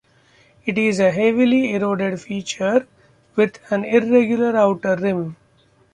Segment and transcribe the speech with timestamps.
[0.65, 2.87] It is a heavily eroded feature
[3.35, 5.35] with an irregular outer rim.